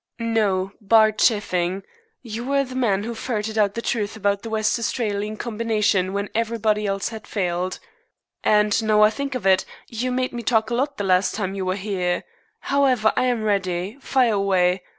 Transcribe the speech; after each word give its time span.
"No; 0.17 0.71
bar 0.81 1.11
chaffing. 1.11 1.83
You 2.23 2.43
were 2.43 2.63
the 2.63 2.73
man 2.73 3.03
who 3.03 3.13
ferreted 3.13 3.55
out 3.55 3.75
the 3.75 3.83
truth 3.83 4.15
about 4.15 4.41
that 4.41 4.49
West 4.49 4.79
Australian 4.79 5.37
combination 5.37 6.11
when 6.11 6.31
everybody 6.33 6.87
else 6.87 7.09
had 7.09 7.27
failed. 7.27 7.77
And, 8.43 8.81
now 8.83 9.03
I 9.03 9.11
think 9.11 9.35
of 9.35 9.45
it, 9.45 9.63
you 9.89 10.11
made 10.11 10.33
me 10.33 10.41
talk 10.41 10.71
a 10.71 10.73
lot 10.73 10.97
the 10.97 11.03
last 11.03 11.35
time 11.35 11.53
you 11.53 11.67
were 11.67 11.75
here. 11.75 12.23
However, 12.61 13.13
I 13.15 13.25
am 13.25 13.43
ready. 13.43 13.99
Fire 14.01 14.33
away! 14.33 14.81